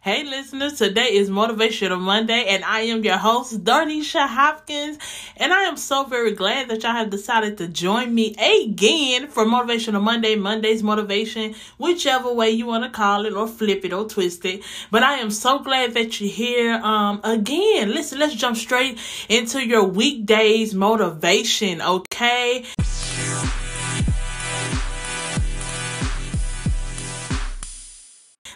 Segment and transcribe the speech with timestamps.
[0.00, 4.98] Hey listeners, today is Motivational Monday and I am your host, Darnesha Hopkins.
[5.36, 9.44] And I am so very glad that y'all have decided to join me again for
[9.44, 14.08] Motivational Monday, Monday's motivation, whichever way you want to call it or flip it or
[14.08, 14.62] twist it.
[14.92, 17.92] But I am so glad that you're here um again.
[17.92, 18.98] Listen, let's jump straight
[19.28, 22.64] into your weekdays motivation, okay?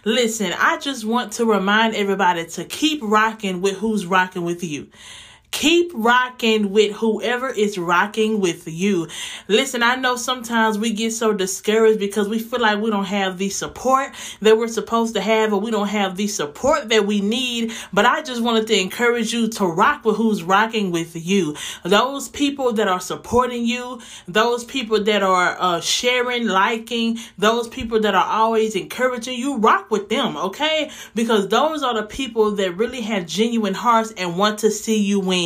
[0.04, 4.88] Listen, I just want to remind everybody to keep rocking with who's rocking with you.
[5.52, 9.08] Keep rocking with whoever is rocking with you.
[9.48, 13.36] Listen, I know sometimes we get so discouraged because we feel like we don't have
[13.36, 17.20] the support that we're supposed to have, or we don't have the support that we
[17.20, 17.72] need.
[17.92, 21.56] But I just wanted to encourage you to rock with who's rocking with you.
[21.84, 28.00] Those people that are supporting you, those people that are uh, sharing, liking, those people
[28.00, 30.90] that are always encouraging you, rock with them, okay?
[31.14, 35.20] Because those are the people that really have genuine hearts and want to see you
[35.20, 35.39] win.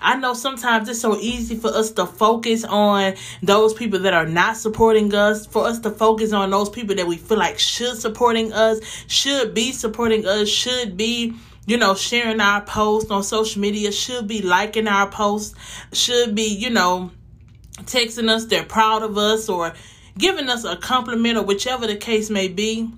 [0.00, 4.26] I know sometimes it's so easy for us to focus on those people that are
[4.26, 7.96] not supporting us, for us to focus on those people that we feel like should
[7.96, 11.34] supporting us, should be supporting us, should be
[11.66, 15.54] you know, sharing our posts on social media, should be liking our posts,
[15.92, 17.10] should be, you know,
[17.82, 19.74] texting us, they're proud of us, or
[20.16, 22.88] giving us a compliment, or whichever the case may be.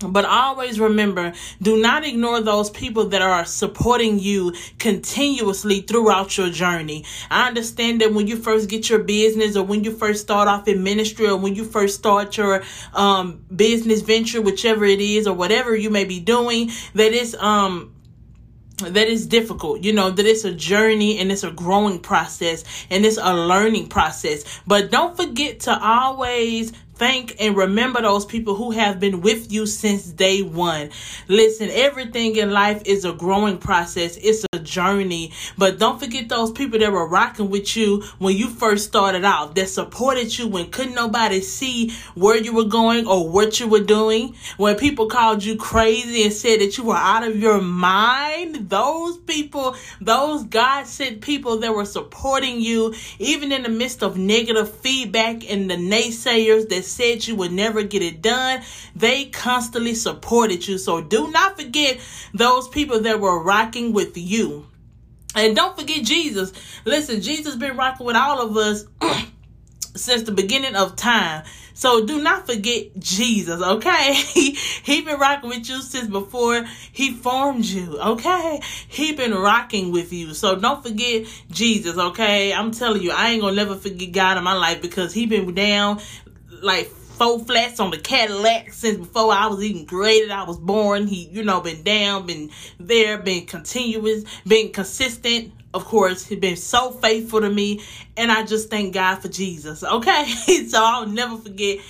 [0.00, 6.50] But always remember, do not ignore those people that are supporting you continuously throughout your
[6.50, 7.04] journey.
[7.30, 10.68] I understand that when you first get your business or when you first start off
[10.68, 12.62] in ministry or when you first start your
[12.94, 17.94] um, business venture, whichever it is or whatever you may be doing, that it's um
[18.78, 23.04] that is difficult you know that it's a journey and it's a growing process and
[23.04, 28.72] it's a learning process but don't forget to always thank and remember those people who
[28.72, 30.90] have been with you since day one.
[31.28, 35.32] Listen, everything in life is a growing process, it's a journey.
[35.56, 39.54] But don't forget those people that were rocking with you when you first started out,
[39.54, 43.80] that supported you when couldn't nobody see where you were going or what you were
[43.80, 44.34] doing.
[44.56, 49.18] When people called you crazy and said that you were out of your mind, those
[49.18, 54.74] people, those God sent people that were supporting you, even in the midst of negative
[54.78, 58.62] feedback and the naysayers that said you would never get it done,
[58.96, 60.78] they constantly supported you.
[60.78, 62.00] So do not forget
[62.34, 64.66] those people that were rocking with you.
[65.34, 66.52] And don't forget Jesus.
[66.84, 68.86] Listen, Jesus been rocking with all of us
[69.94, 71.44] since the beginning of time.
[71.78, 74.14] So do not forget Jesus, okay?
[74.82, 78.60] He, been rocking with you since before he formed you, okay?
[78.88, 80.34] He been rocking with you.
[80.34, 82.52] So don't forget Jesus, okay?
[82.52, 85.54] I'm telling you, I ain't gonna never forget God in my life because he been
[85.54, 86.00] down
[86.62, 86.88] like
[87.18, 90.30] four flats on the Cadillac since before I was even graded.
[90.30, 91.06] I was born.
[91.06, 95.52] He, you know, been down, been there, been continuous, been consistent.
[95.74, 97.82] Of course, he been so faithful to me,
[98.16, 99.84] and I just thank God for Jesus.
[99.84, 100.24] Okay,
[100.68, 101.80] so I'll never forget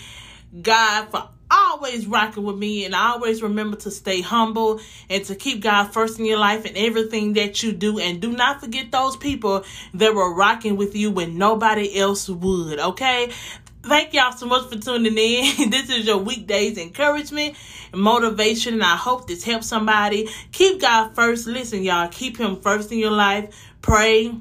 [0.62, 5.34] God for always rocking with me and I always remember to stay humble and to
[5.34, 8.92] keep God first in your life and everything that you do and do not forget
[8.92, 9.64] those people
[9.94, 13.30] that were rocking with you when nobody else would okay
[13.82, 15.70] Thank y'all so much for tuning in.
[15.70, 17.54] this is your weekdays encouragement
[17.92, 20.28] and motivation, and I hope this helps somebody.
[20.52, 21.46] Keep God first.
[21.46, 23.54] Listen, y'all, keep Him first in your life.
[23.80, 24.34] Pray,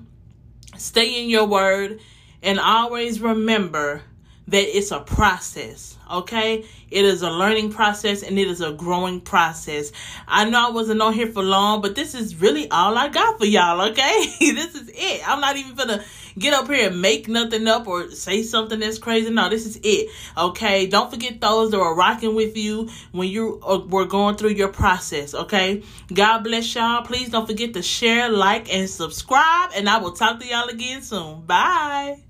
[0.77, 1.99] stay in your word,
[2.41, 4.01] and always remember
[4.47, 6.65] that it's a process okay?
[6.89, 9.91] It is a learning process and it is a growing process.
[10.27, 13.39] I know i wasn't on here for long but this is really all i got
[13.39, 14.25] for y'all okay?
[14.57, 15.27] This is it.
[15.27, 16.03] I'm not even gonna
[16.37, 19.29] get up here and make nothing up or say something that's crazy.
[19.29, 20.87] No this is it okay?
[20.87, 24.69] Don't forget those that are rocking with you when you uh, were going through your
[24.69, 25.83] process okay?
[26.13, 27.03] God bless y'all.
[27.03, 31.01] Please don't forget to share like and subscribe and i will talk to y'all again
[31.01, 31.41] soon.
[31.41, 32.23] Bye